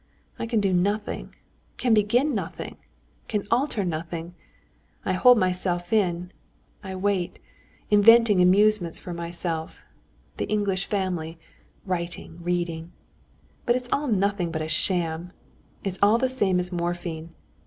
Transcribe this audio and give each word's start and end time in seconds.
I 0.39 0.47
can 0.47 0.59
do 0.59 0.73
nothing, 0.73 1.35
can 1.77 1.93
begin 1.93 2.33
nothing, 2.33 2.77
can 3.27 3.43
alter 3.51 3.85
nothing; 3.85 4.33
I 5.05 5.13
hold 5.13 5.37
myself 5.37 5.93
in, 5.93 6.31
I 6.81 6.95
wait, 6.95 7.37
inventing 7.91 8.41
amusements 8.41 8.97
for 8.97 9.13
myself—the 9.13 10.45
English 10.49 10.87
family, 10.87 11.37
writing, 11.85 12.39
reading—but 12.41 13.75
it's 13.75 13.89
all 13.91 14.07
nothing 14.07 14.49
but 14.51 14.63
a 14.63 14.67
sham, 14.67 15.33
it's 15.83 15.99
all 16.01 16.17
the 16.17 16.27
same 16.29 16.59
as 16.59 16.71
morphine. 16.71 17.35